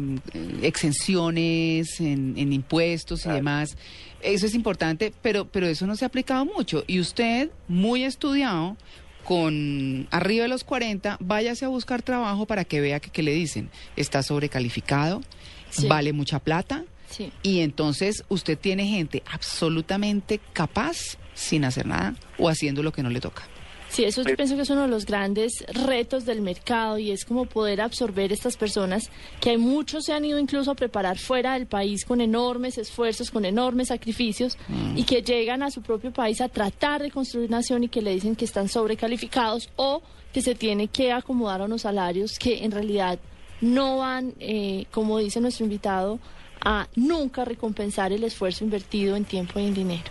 exenciones 0.63 2.01
en, 2.01 2.35
en 2.37 2.53
impuestos 2.53 3.27
y 3.27 3.31
demás. 3.31 3.77
Eso 4.23 4.47
es 4.47 4.55
importante, 4.55 5.13
pero, 5.23 5.47
pero 5.47 5.67
eso 5.67 5.87
no 5.87 5.97
se 5.97 6.05
ha 6.05 6.09
aplicado 6.09 6.45
mucho. 6.45 6.85
Y 6.87 7.01
usted, 7.01 7.51
muy 7.69 8.05
estudiado, 8.05 8.77
con 9.25 10.09
arriba 10.11 10.43
de 10.43 10.49
los 10.49 10.65
40, 10.65 11.17
váyase 11.21 11.65
a 11.65 11.69
buscar 11.69 12.03
trabajo 12.03 12.47
para 12.47 12.65
que 12.65 12.81
vea 12.81 13.01
que, 13.01 13.11
que 13.11 13.23
le 13.23 13.33
dicen, 13.33 13.71
está 13.97 14.23
sobrecalificado, 14.23 15.23
Sí. 15.71 15.87
vale 15.87 16.13
mucha 16.13 16.41
plata, 16.41 16.85
Sí. 17.09 17.31
y 17.45 17.61
entonces 17.61 18.25
usted 18.29 18.59
tiene 18.59 18.87
gente 18.87 19.23
absolutamente 19.31 20.41
capaz 20.53 20.97
sin 21.35 21.65
hacer 21.65 21.87
nada 21.87 22.15
o 22.39 22.49
haciendo 22.49 22.83
lo 22.83 22.93
que 22.93 23.03
no 23.05 23.11
le 23.11 23.21
toca. 23.21 23.43
Sí, 23.91 24.05
eso 24.05 24.23
yo 24.23 24.37
pienso 24.37 24.55
que 24.55 24.63
es 24.63 24.71
uno 24.71 24.83
de 24.83 24.89
los 24.89 25.05
grandes 25.05 25.65
retos 25.67 26.25
del 26.25 26.43
mercado 26.43 26.97
y 26.99 27.11
es 27.11 27.25
como 27.25 27.47
poder 27.47 27.81
absorber 27.81 28.33
estas 28.33 28.57
personas 28.57 29.11
que 29.41 29.51
hay 29.51 29.59
muchos 29.59 30.05
se 30.05 30.13
han 30.13 30.25
ido 30.25 30.39
incluso 30.39 30.71
a 30.71 30.77
preparar 30.77 31.19
fuera 31.19 31.55
del 31.55 31.67
país 31.67 32.05
con 32.05 32.21
enormes 32.21 32.79
esfuerzos, 32.79 33.33
con 33.33 33.45
enormes 33.45 33.89
sacrificios 33.89 34.57
y 34.95 35.03
que 35.03 35.23
llegan 35.23 35.65
a 35.65 35.73
su 35.73 35.83
propio 35.83 36.13
país 36.13 36.41
a 36.41 36.49
tratar 36.49 37.03
de 37.03 37.11
construir 37.11 37.51
nación 37.51 37.83
y 37.83 37.89
que 37.89 38.01
le 38.01 38.15
dicen 38.15 38.37
que 38.37 38.45
están 38.45 38.69
sobrecalificados 38.69 39.69
o 39.75 40.03
que 40.33 40.41
se 40.41 40.55
tiene 40.55 40.87
que 40.87 41.11
acomodar 41.11 41.61
a 41.61 41.65
unos 41.65 41.83
salarios 41.83 42.39
que 42.39 42.65
en 42.65 42.71
realidad 42.71 43.19
no 43.61 43.99
van, 43.99 44.35
eh, 44.39 44.87
como 44.93 45.19
dice 45.19 45.41
nuestro 45.41 45.65
invitado, 45.65 46.21
a 46.65 46.87
nunca 46.97 47.45
recompensar 47.45 48.13
el 48.13 48.25
esfuerzo 48.25 48.65
invertido 48.65 49.17
en 49.17 49.25
tiempo 49.25 49.59
y 49.61 49.67
en 49.67 49.75
dinero. 49.75 50.05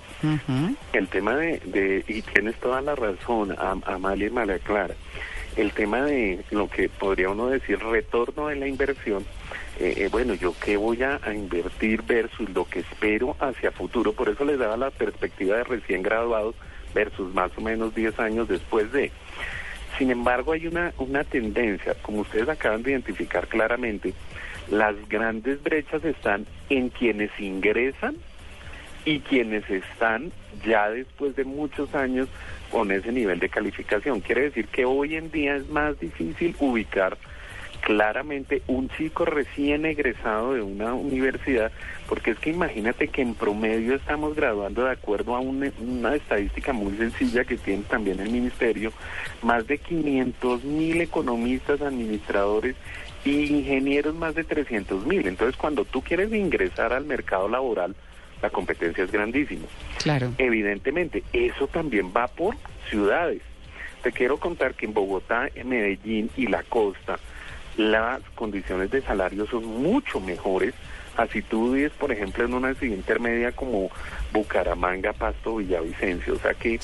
El 0.93 1.07
tema 1.07 1.35
de, 1.35 1.59
de 1.65 2.03
y 2.07 2.21
tienes 2.21 2.55
toda 2.55 2.81
la 2.81 2.95
razón, 2.95 3.55
Am- 3.57 3.83
Amalia 3.85 4.27
y 4.27 4.31
María 4.31 4.59
Clara, 4.59 4.95
el 5.55 5.71
tema 5.71 6.03
de 6.03 6.43
lo 6.51 6.69
que 6.69 6.89
podría 6.89 7.29
uno 7.29 7.47
decir 7.47 7.79
retorno 7.79 8.47
de 8.47 8.55
la 8.55 8.67
inversión, 8.67 9.25
eh, 9.79 9.93
eh, 9.97 10.09
bueno, 10.11 10.33
yo 10.33 10.53
qué 10.63 10.75
voy 10.77 11.03
a, 11.03 11.19
a 11.23 11.33
invertir 11.33 12.01
versus 12.03 12.49
lo 12.49 12.65
que 12.65 12.79
espero 12.79 13.35
hacia 13.39 13.71
futuro, 13.71 14.13
por 14.13 14.29
eso 14.29 14.43
les 14.45 14.59
daba 14.59 14.75
la 14.77 14.91
perspectiva 14.91 15.57
de 15.57 15.63
recién 15.63 16.01
graduados 16.01 16.55
versus 16.93 17.33
más 17.33 17.51
o 17.57 17.61
menos 17.61 17.93
10 17.95 18.19
años 18.19 18.47
después 18.47 18.91
de. 18.91 19.11
Sin 19.97 20.11
embargo, 20.11 20.53
hay 20.53 20.67
una, 20.67 20.93
una 20.97 21.23
tendencia, 21.23 21.93
como 22.01 22.21
ustedes 22.21 22.47
acaban 22.49 22.83
de 22.83 22.91
identificar 22.91 23.47
claramente, 23.47 24.13
las 24.71 24.95
grandes 25.09 25.61
brechas 25.63 26.03
están 26.03 26.45
en 26.69 26.89
quienes 26.89 27.31
ingresan 27.39 28.15
y 29.05 29.19
quienes 29.21 29.67
están 29.69 30.31
ya 30.65 30.89
después 30.89 31.35
de 31.35 31.43
muchos 31.45 31.93
años 31.95 32.27
con 32.69 32.91
ese 32.91 33.11
nivel 33.11 33.39
de 33.39 33.49
calificación. 33.49 34.19
Quiere 34.21 34.41
decir 34.43 34.67
que 34.67 34.85
hoy 34.85 35.15
en 35.15 35.31
día 35.31 35.55
es 35.55 35.67
más 35.69 35.99
difícil 35.99 36.55
ubicar 36.59 37.17
claramente 37.81 38.61
un 38.67 38.89
chico 38.89 39.23
recién 39.25 39.85
egresado 39.85 40.53
de 40.53 40.61
una 40.61 40.93
universidad, 40.93 41.71
porque 42.07 42.31
es 42.31 42.37
que 42.39 42.49
imagínate 42.49 43.07
que 43.07 43.21
en 43.21 43.33
promedio 43.35 43.95
estamos 43.95 44.35
graduando 44.35 44.83
de 44.83 44.91
acuerdo 44.91 45.33
a 45.35 45.39
un- 45.39 45.71
una 45.79 46.13
estadística 46.13 46.73
muy 46.73 46.95
sencilla 46.97 47.45
que 47.45 47.57
tiene 47.57 47.83
también 47.83 48.19
el 48.19 48.29
ministerio, 48.31 48.91
más 49.41 49.65
de 49.65 49.77
500 49.77 50.63
mil 50.65 50.99
economistas, 51.01 51.81
administradores 51.81 52.75
y 53.25 53.45
ingenieros 53.47 54.15
más 54.15 54.35
de 54.35 54.43
300 54.43 55.05
mil. 55.05 55.27
Entonces 55.27 55.55
cuando 55.57 55.85
tú 55.85 56.01
quieres 56.01 56.31
ingresar 56.33 56.93
al 56.93 57.05
mercado 57.05 57.47
laboral, 57.47 57.95
la 58.41 58.49
competencia 58.49 59.03
es 59.03 59.11
grandísima. 59.11 59.65
Claro. 60.01 60.33
Evidentemente, 60.37 61.23
eso 61.33 61.67
también 61.67 62.13
va 62.15 62.27
por 62.27 62.55
ciudades. 62.89 63.41
Te 64.01 64.11
quiero 64.11 64.37
contar 64.37 64.75
que 64.75 64.85
en 64.85 64.93
Bogotá, 64.93 65.49
en 65.55 65.69
Medellín 65.69 66.29
y 66.37 66.47
la 66.47 66.63
costa, 66.63 67.19
las 67.75 68.21
condiciones 68.35 68.91
de 68.91 69.01
salario 69.01 69.45
son 69.47 69.65
mucho 69.65 70.19
mejores. 70.21 70.73
Así 71.17 71.41
tú 71.41 71.73
vives, 71.73 71.91
por 71.93 72.13
ejemplo, 72.13 72.45
en 72.45 72.53
una 72.53 72.73
ciudad 72.75 72.95
intermedia 72.95 73.51
como 73.51 73.89
Bucaramanga, 74.31 75.11
Pasto, 75.11 75.57
Villavicencio. 75.57 76.35
O 76.35 76.39
sea 76.39 76.53
que 76.53 76.79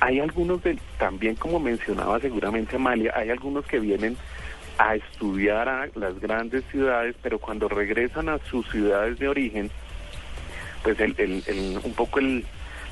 hay 0.00 0.18
algunos, 0.18 0.62
de, 0.64 0.78
también 0.98 1.36
como 1.36 1.60
mencionaba 1.60 2.18
seguramente 2.18 2.76
Amalia, 2.76 3.12
hay 3.14 3.30
algunos 3.30 3.64
que 3.66 3.78
vienen 3.78 4.16
a 4.82 4.94
estudiar 4.94 5.68
a 5.68 5.88
las 5.94 6.18
grandes 6.20 6.64
ciudades, 6.70 7.14
pero 7.22 7.38
cuando 7.38 7.68
regresan 7.68 8.30
a 8.30 8.38
sus 8.38 8.66
ciudades 8.70 9.18
de 9.18 9.28
origen, 9.28 9.70
pues 10.82 10.98
el, 11.00 11.14
el- 11.18 11.42
el- 11.46 11.78
un 11.84 11.92
poco 11.92 12.18
el, 12.18 12.46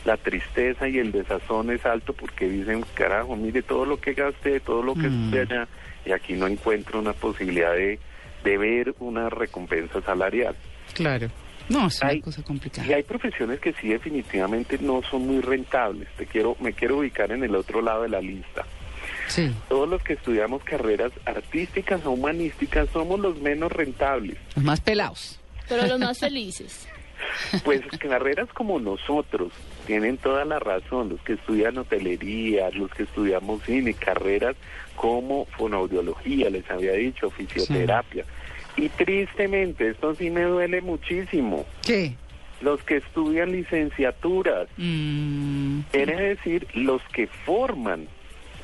la 0.04 0.18
tristeza 0.18 0.86
y 0.86 0.98
el 0.98 1.12
desazón 1.12 1.70
es 1.70 1.86
alto 1.86 2.12
porque 2.12 2.46
dicen, 2.46 2.84
carajo, 2.92 3.36
mire 3.36 3.62
todo 3.62 3.86
lo 3.86 3.98
que 3.98 4.12
gasté, 4.12 4.60
todo 4.60 4.82
lo 4.82 4.92
que 4.94 5.06
estuve 5.06 5.40
allá, 5.40 5.66
y 6.04 6.12
aquí 6.12 6.34
no 6.34 6.46
encuentro 6.46 6.98
una 6.98 7.14
posibilidad 7.14 7.72
de, 7.72 7.98
de 8.44 8.58
ver 8.58 8.94
una 8.98 9.30
recompensa 9.30 10.02
salarial. 10.02 10.54
Claro. 10.92 11.28
No, 11.70 11.86
es 11.86 12.00
una 12.02 12.10
Hay- 12.10 12.20
cosa 12.20 12.42
Y 12.86 12.92
hay 12.92 13.02
profesiones 13.02 13.60
que 13.60 13.72
sí 13.74 13.88
definitivamente 13.88 14.78
no 14.80 15.00
son 15.10 15.26
muy 15.26 15.40
rentables. 15.40 16.08
Te 16.16 16.26
quiero, 16.26 16.54
me 16.60 16.72
quiero 16.74 16.98
ubicar 16.98 17.30
en 17.32 17.44
el 17.44 17.54
otro 17.54 17.80
lado 17.82 18.02
de 18.02 18.08
la 18.10 18.20
lista. 18.20 18.64
Sí. 19.28 19.52
Todos 19.68 19.88
los 19.88 20.02
que 20.02 20.14
estudiamos 20.14 20.62
carreras 20.64 21.12
artísticas 21.24 22.04
o 22.04 22.10
humanísticas 22.12 22.88
somos 22.92 23.20
los 23.20 23.38
menos 23.40 23.70
rentables. 23.70 24.36
Los 24.56 24.64
más 24.64 24.80
pelados. 24.80 25.38
Pero 25.68 25.86
los 25.86 26.00
más 26.00 26.18
felices. 26.18 26.88
Pues 27.64 27.82
carreras 27.98 28.48
como 28.54 28.78
nosotros 28.78 29.52
tienen 29.86 30.18
toda 30.18 30.44
la 30.44 30.58
razón, 30.60 31.08
los 31.08 31.20
que 31.22 31.32
estudian 31.34 31.76
hotelería, 31.76 32.70
los 32.70 32.90
que 32.92 33.02
estudiamos 33.02 33.62
cine, 33.64 33.92
carreras 33.94 34.54
como 34.96 35.46
fonoaudiología, 35.56 36.48
les 36.50 36.68
había 36.70 36.92
dicho, 36.92 37.28
fisioterapia. 37.30 38.24
Y 38.76 38.88
tristemente, 38.90 39.88
esto 39.90 40.14
sí 40.14 40.30
me 40.30 40.42
duele 40.42 40.80
muchísimo, 40.80 41.66
¿Qué? 41.84 42.14
los 42.60 42.82
que 42.84 42.96
estudian 42.98 43.50
licenciaturas, 43.52 44.68
Mm, 44.76 45.80
quiere 45.90 46.34
decir 46.34 46.66
los 46.74 47.02
que 47.12 47.26
forman 47.26 48.06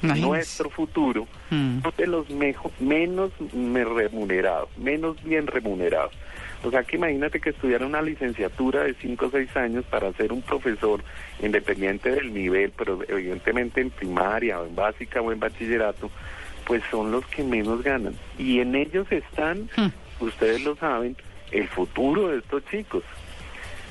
nuestro 0.04 0.70
futuro, 0.70 1.26
Mm. 1.50 1.80
son 1.82 1.92
de 1.96 2.06
los 2.06 2.30
mejo- 2.30 2.72
menos 2.80 3.32
me- 3.52 3.84
remunerados, 3.84 4.68
menos 4.78 5.22
bien 5.24 5.46
remunerados. 5.46 6.12
O 6.62 6.70
sea 6.70 6.82
que 6.82 6.96
imagínate 6.96 7.40
que 7.40 7.50
estudiar 7.50 7.82
una 7.84 8.00
licenciatura 8.00 8.84
de 8.84 8.94
5 8.94 9.26
o 9.26 9.30
6 9.30 9.54
años 9.56 9.84
para 9.84 10.10
ser 10.14 10.32
un 10.32 10.40
profesor, 10.42 11.02
independiente 11.42 12.10
del 12.10 12.32
nivel, 12.32 12.72
pero 12.76 13.00
evidentemente 13.06 13.80
en 13.82 13.90
primaria 13.90 14.60
o 14.60 14.66
en 14.66 14.74
básica 14.74 15.20
o 15.20 15.30
en 15.32 15.40
bachillerato, 15.40 16.10
pues 16.66 16.82
son 16.90 17.10
los 17.10 17.26
que 17.26 17.42
menos 17.44 17.82
ganan. 17.82 18.14
Y 18.38 18.60
en 18.60 18.74
ellos 18.74 19.06
están, 19.12 19.68
ustedes 20.20 20.64
lo 20.64 20.74
saben, 20.76 21.16
el 21.50 21.68
futuro 21.68 22.28
de 22.28 22.38
estos 22.38 22.64
chicos. 22.70 23.02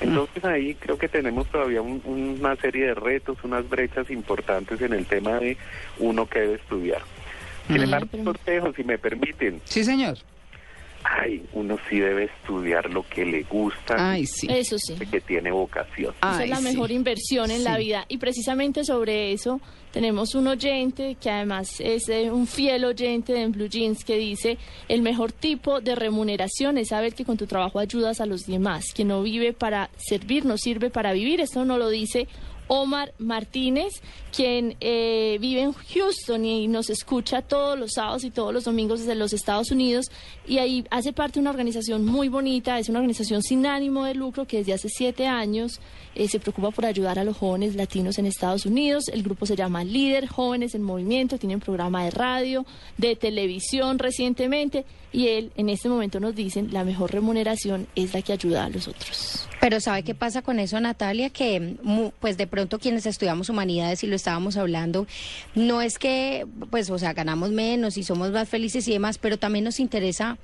Entonces 0.04 0.44
ahí 0.46 0.76
creo 0.76 0.98
que 0.98 1.08
tenemos 1.08 1.48
todavía 1.48 1.82
un- 1.82 2.02
una 2.06 2.56
serie 2.58 2.88
de 2.88 2.94
retos, 2.96 3.38
unas 3.44 3.68
brechas 3.70 4.10
importantes 4.10 4.82
en 4.82 4.94
el 4.94 5.06
tema 5.06 5.40
de 5.40 5.58
uno 6.00 6.26
que 6.28 6.40
debe 6.40 6.56
estudiar. 6.56 7.02
Sin 7.68 7.82
embargo, 7.82 8.08
cortejo, 8.26 8.74
si 8.74 8.84
me 8.84 8.98
permiten, 8.98 9.62
Sí, 9.64 9.84
señor. 9.84 10.18
Ay, 11.04 11.44
uno 11.54 11.78
sí 11.90 12.00
debe 12.00 12.26
estudiar 12.26 12.90
lo 12.90 13.08
que 13.08 13.26
le 13.26 13.44
gusta, 13.44 13.96
Ay, 13.98 14.26
sí. 14.26 14.48
Eso 14.50 14.78
sí. 14.78 14.96
que 14.96 15.22
tiene 15.22 15.52
vocación. 15.52 16.14
Esa 16.18 16.44
es 16.44 16.50
la 16.50 16.58
sí. 16.58 16.64
mejor 16.64 16.92
inversión 16.92 17.52
en 17.52 17.64
la 17.64 17.78
vida. 17.78 18.06
Y 18.08 18.18
precisamente 18.18 18.84
sobre 18.84 19.32
eso 19.34 19.60
tenemos 19.92 20.34
un 20.36 20.48
oyente 20.48 21.16
que 21.22 21.30
además 21.30 21.80
es 21.80 22.08
un 22.32 22.48
fiel 22.48 22.86
oyente 22.86 23.34
de 23.34 23.48
Blue 23.48 23.68
Jeans 23.68 24.04
que 24.04 24.18
dice, 24.18 24.58
el 24.88 25.02
mejor 25.02 25.32
tipo 25.32 25.82
de 25.82 25.96
remuneración 25.96 26.78
es 26.78 26.90
saber 26.90 27.14
que 27.14 27.26
con 27.26 27.38
tu 27.38 27.48
trabajo 27.48 27.80
ayudas 27.80 28.22
a 28.22 28.26
los 28.26 28.46
demás, 28.46 28.86
que 28.94 29.06
no 29.06 29.22
vive 29.22 29.54
para 29.54 29.90
servir, 29.98 30.46
no 30.46 30.58
sirve 30.58 30.90
para 30.90 31.14
vivir. 31.14 31.42
Esto 31.42 31.66
no 31.66 31.78
lo 31.78 31.90
dice 31.90 32.28
Omar 32.68 33.14
Martínez, 33.20 34.02
quien 34.36 34.76
eh, 34.82 35.38
vive 35.40 35.62
en 35.62 35.74
Houston 35.74 36.44
y 36.46 36.68
nos 36.68 36.90
escucha 36.90 37.42
todos 37.44 37.78
los 37.78 37.92
sábados 37.94 38.24
y 38.24 38.32
todos 38.32 38.54
los 38.54 38.64
domingos 38.64 39.00
desde 39.02 39.16
los 39.16 39.32
Estados 39.32 39.70
Unidos 39.72 40.08
y 40.48 40.58
ahí 40.58 40.86
hace 40.90 41.14
parte 41.14 41.36
de 41.36 41.42
una 41.42 41.52
organización 41.52 42.04
muy 42.06 42.30
bonita, 42.30 42.80
es 42.80 42.90
una 42.90 43.00
organización 43.00 43.44
sin 43.44 43.66
ánimo 43.66 44.06
de 44.06 44.16
lucro 44.16 44.46
que 44.46 44.58
desde 44.58 44.74
hace 44.74 44.90
siete 44.90 45.28
años 45.28 45.80
eh, 46.16 46.28
se 46.28 46.40
preocupa 46.40 46.72
por 46.72 46.86
ayudar 46.86 47.20
a 47.20 47.24
los 47.24 47.38
jóvenes 47.38 47.76
latinos 47.76 48.18
en 48.20 48.26
Estados 48.26 48.66
Unidos. 48.66 49.08
El 49.08 49.24
grupo 49.24 49.46
se 49.46 49.56
llama 49.56 49.84
Líder 49.84 50.28
Jóvenes 50.28 50.76
en 50.76 50.84
Movimiento, 50.84 51.38
tienen 51.38 51.60
programa 51.60 52.04
de 52.06 52.12
radio, 52.12 52.66
de 52.98 53.16
televisión 53.16 54.00
recientemente 54.00 54.86
y 55.12 55.28
él 55.28 55.52
en 55.58 55.70
este 55.70 55.90
momento 55.90 56.20
nos 56.20 56.34
dicen 56.36 56.70
la 56.74 56.84
mejor 56.84 57.12
remuneración 57.12 57.88
es 57.96 58.14
la 58.14 58.22
que 58.24 58.34
ayuda 58.34 58.66
a 58.66 58.70
los 58.70 58.88
otros. 58.88 59.48
Pero 59.62 59.80
¿sabe 59.80 60.04
qué 60.04 60.14
pasa 60.16 60.42
con 60.42 60.60
eso, 60.60 60.80
Natalia? 60.80 61.30
Que 61.30 61.78
mu- 61.84 62.12
pues 62.20 62.36
de 62.38 62.48
pronto 62.48 62.80
quienes 62.80 63.06
estudiamos 63.06 63.50
humanidades 63.50 64.04
y 64.04 64.08
lo 64.08 64.16
estábamos 64.24 64.56
hablando, 64.56 65.06
no 65.54 65.82
es 65.82 66.00
que 66.00 66.48
pues 66.70 66.90
o 66.90 66.98
sea, 66.98 67.12
ganamos 67.12 67.52
menos 67.52 67.98
y 67.98 68.04
somos 68.04 68.32
más 68.32 68.48
felices 68.48 68.88
y 68.88 68.94
demás, 68.94 69.18
pero 69.18 69.38
también 69.38 69.66
nos 69.66 69.82
interesa 69.82 70.38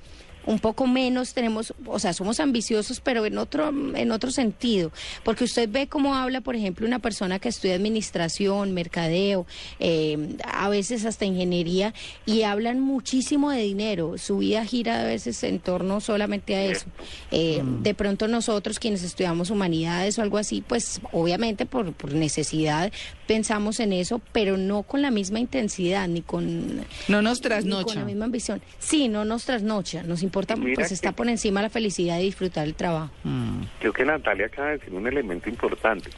un 0.46 0.58
poco 0.58 0.86
menos 0.86 1.34
tenemos, 1.34 1.74
o 1.86 1.98
sea, 1.98 2.12
somos 2.12 2.40
ambiciosos, 2.40 3.00
pero 3.00 3.24
en 3.26 3.38
otro 3.38 3.68
en 3.68 4.10
otro 4.12 4.30
sentido, 4.30 4.92
porque 5.24 5.44
usted 5.44 5.68
ve 5.68 5.86
cómo 5.86 6.14
habla, 6.14 6.40
por 6.40 6.56
ejemplo, 6.56 6.86
una 6.86 6.98
persona 6.98 7.38
que 7.38 7.48
estudia 7.48 7.74
administración, 7.74 8.72
mercadeo, 8.72 9.46
eh, 9.78 10.36
a 10.44 10.68
veces 10.68 11.04
hasta 11.04 11.24
ingeniería 11.24 11.94
y 12.26 12.42
hablan 12.42 12.80
muchísimo 12.80 13.50
de 13.50 13.62
dinero. 13.62 14.18
Su 14.18 14.38
vida 14.38 14.64
gira 14.64 15.02
a 15.02 15.04
veces 15.04 15.42
en 15.44 15.60
torno 15.60 16.00
solamente 16.00 16.54
a 16.54 16.64
eso. 16.64 16.86
Eh, 17.30 17.62
De 17.82 17.94
pronto 17.94 18.28
nosotros 18.28 18.78
quienes 18.78 19.02
estudiamos 19.02 19.50
humanidades 19.50 20.18
o 20.18 20.22
algo 20.22 20.38
así, 20.38 20.62
pues 20.66 21.00
obviamente 21.12 21.66
por, 21.66 21.92
por 21.92 22.12
necesidad 22.12 22.92
pensamos 23.26 23.78
en 23.78 23.92
eso, 23.92 24.20
pero 24.32 24.56
no 24.56 24.82
con 24.82 25.02
la 25.02 25.12
misma 25.12 25.38
intensidad 25.38 26.08
ni 26.08 26.20
con 26.20 26.84
No 27.06 27.22
nos 27.22 27.40
ni 27.64 27.84
con 27.84 27.94
la 27.94 28.04
misma 28.04 28.24
ambición. 28.24 28.60
Sí, 28.80 29.08
no 29.08 29.24
nos 29.24 29.44
trasnocha, 29.44 30.02
nos 30.02 30.22
importa, 30.30 30.54
Mira 30.56 30.76
pues 30.76 30.88
que- 30.88 30.94
está 30.94 31.12
por 31.12 31.28
encima 31.28 31.60
la 31.60 31.68
felicidad 31.70 32.18
y 32.18 32.22
disfrutar 32.24 32.66
el 32.66 32.74
trabajo. 32.74 33.10
Mm. 33.24 33.62
Creo 33.80 33.92
que 33.92 34.04
Natalia 34.04 34.46
acaba 34.46 34.68
de 34.68 34.78
decir 34.78 34.94
un 34.94 35.06
elemento 35.06 35.48
importante. 35.48 36.10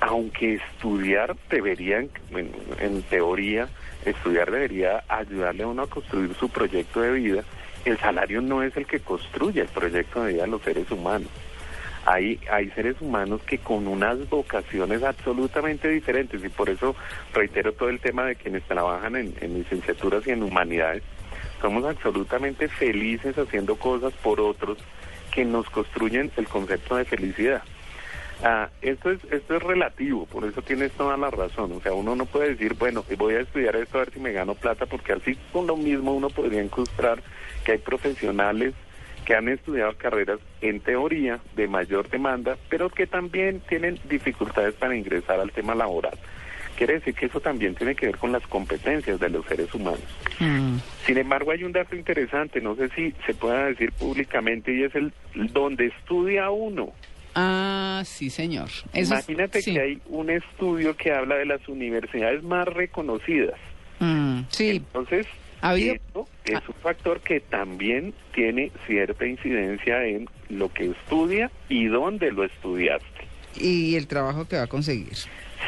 Aunque 0.00 0.54
estudiar 0.54 1.34
deberían, 1.50 2.10
en, 2.30 2.50
en 2.78 3.02
teoría, 3.02 3.68
estudiar 4.04 4.50
debería 4.50 5.02
ayudarle 5.08 5.62
a 5.62 5.66
uno 5.68 5.82
a 5.82 5.86
construir 5.88 6.34
su 6.34 6.48
proyecto 6.50 7.00
de 7.00 7.12
vida, 7.12 7.42
el 7.86 7.98
salario 7.98 8.40
no 8.42 8.62
es 8.62 8.76
el 8.76 8.86
que 8.86 9.00
construye 9.00 9.62
el 9.62 9.68
proyecto 9.68 10.22
de 10.24 10.32
vida 10.34 10.42
de 10.42 10.48
los 10.48 10.62
seres 10.62 10.90
humanos. 10.90 11.28
Hay, 12.06 12.38
hay 12.52 12.68
seres 12.72 12.96
humanos 13.00 13.40
que 13.46 13.56
con 13.56 13.86
unas 13.88 14.28
vocaciones 14.28 15.02
absolutamente 15.02 15.88
diferentes 15.88 16.44
y 16.44 16.50
por 16.50 16.68
eso 16.68 16.94
reitero 17.32 17.72
todo 17.72 17.88
el 17.88 17.98
tema 17.98 18.24
de 18.26 18.36
quienes 18.36 18.62
trabajan 18.64 19.16
en, 19.16 19.34
en 19.40 19.54
licenciaturas 19.54 20.26
y 20.26 20.32
en 20.32 20.42
humanidades, 20.42 21.02
somos 21.64 21.86
absolutamente 21.86 22.68
felices 22.68 23.38
haciendo 23.38 23.76
cosas 23.76 24.12
por 24.22 24.38
otros 24.38 24.76
que 25.32 25.46
nos 25.46 25.70
construyen 25.70 26.30
el 26.36 26.46
concepto 26.46 26.96
de 26.96 27.06
felicidad. 27.06 27.62
Ah, 28.42 28.68
esto 28.82 29.10
es 29.10 29.24
esto 29.30 29.56
es 29.56 29.62
relativo, 29.62 30.26
por 30.26 30.44
eso 30.44 30.60
tienes 30.60 30.92
toda 30.92 31.16
la 31.16 31.30
razón. 31.30 31.72
O 31.72 31.80
sea, 31.80 31.94
uno 31.94 32.14
no 32.16 32.26
puede 32.26 32.50
decir, 32.50 32.74
bueno, 32.74 33.02
voy 33.16 33.36
a 33.36 33.40
estudiar 33.40 33.76
esto 33.76 33.96
a 33.96 34.00
ver 34.00 34.12
si 34.12 34.20
me 34.20 34.32
gano 34.32 34.54
plata, 34.54 34.84
porque 34.84 35.14
así 35.14 35.38
con 35.54 35.66
lo 35.66 35.78
mismo 35.78 36.12
uno 36.12 36.28
podría 36.28 36.60
encontrar 36.60 37.22
que 37.64 37.72
hay 37.72 37.78
profesionales 37.78 38.74
que 39.24 39.34
han 39.34 39.48
estudiado 39.48 39.96
carreras 39.96 40.40
en 40.60 40.80
teoría 40.80 41.40
de 41.56 41.66
mayor 41.66 42.10
demanda, 42.10 42.58
pero 42.68 42.90
que 42.90 43.06
también 43.06 43.60
tienen 43.60 43.98
dificultades 44.06 44.74
para 44.74 44.94
ingresar 44.94 45.40
al 45.40 45.50
tema 45.50 45.74
laboral. 45.74 46.18
Quiere 46.76 46.94
decir 46.94 47.14
que 47.14 47.26
eso 47.26 47.40
también 47.40 47.74
tiene 47.74 47.94
que 47.94 48.06
ver 48.06 48.16
con 48.18 48.32
las 48.32 48.46
competencias 48.46 49.20
de 49.20 49.28
los 49.30 49.46
seres 49.46 49.72
humanos. 49.74 50.00
Mm. 50.40 50.76
Sin 51.06 51.18
embargo, 51.18 51.50
hay 51.52 51.62
un 51.64 51.72
dato 51.72 51.94
interesante, 51.96 52.60
no 52.60 52.74
sé 52.76 52.88
si 52.96 53.12
se 53.26 53.34
pueda 53.34 53.66
decir 53.66 53.92
públicamente, 53.92 54.74
y 54.74 54.82
es 54.82 54.94
el 54.94 55.12
donde 55.52 55.86
estudia 55.86 56.50
uno. 56.50 56.92
Ah, 57.36 58.02
sí, 58.04 58.30
señor. 58.30 58.68
Eso 58.68 58.86
es- 58.92 59.08
Imagínate 59.10 59.62
sí. 59.62 59.72
que 59.74 59.80
hay 59.80 60.00
un 60.06 60.30
estudio 60.30 60.96
que 60.96 61.12
habla 61.12 61.36
de 61.36 61.46
las 61.46 61.66
universidades 61.68 62.42
más 62.42 62.66
reconocidas. 62.66 63.58
Mm, 64.00 64.40
sí, 64.48 64.70
Entonces, 64.70 65.26
Ha 65.60 65.70
habido- 65.70 65.94
esto 65.94 66.28
es 66.44 66.68
un 66.68 66.74
factor 66.82 67.20
que 67.20 67.40
también 67.40 68.12
tiene 68.34 68.70
cierta 68.86 69.26
incidencia 69.26 70.04
en 70.06 70.28
lo 70.50 70.70
que 70.72 70.90
estudia 70.90 71.50
y 71.68 71.86
dónde 71.86 72.30
lo 72.32 72.44
estudiaste. 72.44 73.06
y 73.56 73.94
el 73.94 74.08
trabajo 74.08 74.46
que 74.48 74.56
va 74.56 74.64
a 74.64 74.66
conseguir. 74.66 75.12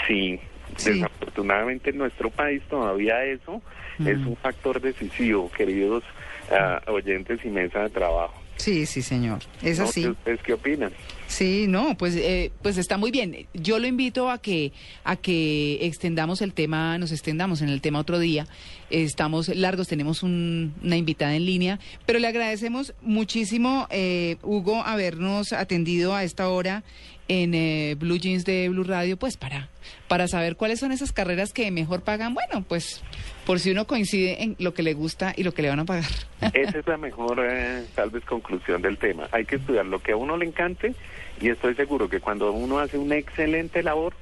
Sí, 0.08 0.40
Sí. 0.76 0.90
desafortunadamente 0.94 1.90
en 1.90 1.98
nuestro 1.98 2.30
país 2.30 2.62
todavía 2.68 3.24
eso 3.24 3.62
es 3.98 4.18
Mm. 4.18 4.28
un 4.28 4.36
factor 4.36 4.80
decisivo, 4.80 5.50
queridos 5.50 6.04
ah, 6.50 6.80
oyentes 6.88 7.40
y 7.44 7.48
mesa 7.48 7.80
de 7.82 7.90
trabajo. 7.90 8.34
Sí, 8.56 8.86
sí, 8.86 9.02
señor. 9.02 9.40
Es 9.62 9.80
así. 9.80 10.02
sé 10.02 10.10
¿Ustedes 10.10 10.40
qué 10.42 10.52
opinan? 10.54 10.90
Sí, 11.26 11.66
no, 11.68 11.94
pues, 11.98 12.16
eh, 12.16 12.52
pues 12.62 12.78
está 12.78 12.96
muy 12.96 13.10
bien. 13.10 13.46
Yo 13.52 13.78
lo 13.78 13.86
invito 13.86 14.30
a 14.30 14.38
que, 14.38 14.72
a 15.04 15.16
que 15.16 15.84
extendamos 15.84 16.40
el 16.40 16.54
tema, 16.54 16.96
nos 16.98 17.12
extendamos 17.12 17.60
en 17.62 17.68
el 17.68 17.80
tema 17.82 17.98
otro 17.98 18.18
día. 18.18 18.46
Estamos 18.88 19.48
largos, 19.48 19.88
tenemos 19.88 20.22
un- 20.22 20.72
una 20.82 20.96
invitada 20.96 21.34
en 21.34 21.44
línea, 21.44 21.80
pero 22.06 22.18
le 22.18 22.28
agradecemos 22.28 22.94
muchísimo, 23.02 23.88
eh, 23.90 24.36
Hugo, 24.42 24.82
habernos 24.84 25.52
atendido 25.52 26.14
a 26.14 26.22
esta 26.24 26.48
hora 26.48 26.82
en 27.28 27.54
eh, 27.54 27.96
Blue 27.98 28.18
Jeans 28.18 28.44
de 28.44 28.68
Blue 28.68 28.84
Radio, 28.84 29.16
pues 29.16 29.36
para, 29.36 29.68
para 30.08 30.28
saber 30.28 30.56
cuáles 30.56 30.80
son 30.80 30.92
esas 30.92 31.12
carreras 31.12 31.52
que 31.52 31.70
mejor 31.70 32.02
pagan. 32.02 32.34
Bueno, 32.34 32.64
pues 32.66 33.02
por 33.44 33.60
si 33.60 33.70
uno 33.70 33.86
coincide 33.86 34.42
en 34.42 34.56
lo 34.58 34.74
que 34.74 34.82
le 34.82 34.94
gusta 34.94 35.32
y 35.36 35.42
lo 35.42 35.52
que 35.52 35.62
le 35.62 35.68
van 35.68 35.80
a 35.80 35.84
pagar. 35.84 36.10
Esa 36.52 36.78
es 36.78 36.86
la 36.86 36.96
mejor, 36.96 37.40
eh, 37.42 37.84
tal 37.94 38.10
vez, 38.10 38.24
conclusión 38.24 38.82
del 38.82 38.98
tema. 38.98 39.28
Hay 39.32 39.44
que 39.44 39.56
estudiar 39.56 39.86
lo 39.86 40.00
que 40.00 40.12
a 40.12 40.16
uno 40.16 40.36
le 40.36 40.46
encante 40.46 40.94
y 41.40 41.48
estoy 41.48 41.74
seguro 41.74 42.08
que 42.08 42.20
cuando 42.20 42.52
uno 42.52 42.78
hace 42.78 42.98
una 42.98 43.16
excelente 43.16 43.82
labor, 43.82 44.14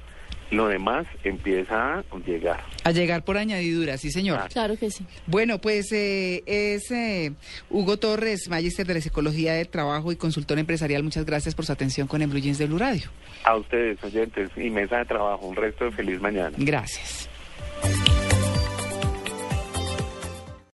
lo 0.51 0.67
demás 0.67 1.05
empieza 1.23 1.99
a 1.99 2.03
llegar. 2.25 2.63
A 2.83 2.91
llegar 2.91 3.23
por 3.23 3.37
añadidura, 3.37 3.97
sí, 3.97 4.11
señor. 4.11 4.47
Claro 4.49 4.77
que 4.77 4.89
sí. 4.89 5.05
Bueno, 5.27 5.59
pues 5.59 5.91
eh, 5.91 6.43
es 6.45 6.91
eh, 6.91 7.33
Hugo 7.69 7.97
Torres, 7.97 8.47
magíster 8.49 8.85
de 8.85 8.95
la 8.95 9.01
Psicología 9.01 9.53
del 9.53 9.69
Trabajo 9.69 10.11
y 10.11 10.15
consultor 10.15 10.59
empresarial. 10.59 11.03
Muchas 11.03 11.25
gracias 11.25 11.55
por 11.55 11.65
su 11.65 11.71
atención 11.71 12.07
con 12.07 12.21
el 12.21 12.27
Blue 12.27 12.39
Jeans 12.39 12.57
de 12.57 12.67
Blue 12.67 12.77
Radio. 12.77 13.09
A 13.43 13.55
ustedes, 13.55 14.03
oyentes, 14.03 14.49
y 14.55 14.69
mesa 14.69 14.97
de 14.97 15.05
trabajo, 15.05 15.45
un 15.47 15.55
resto 15.55 15.85
de 15.85 15.91
feliz 15.91 16.19
mañana. 16.21 16.55
Gracias. 16.57 17.29